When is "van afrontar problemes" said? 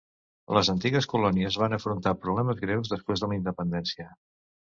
1.63-2.59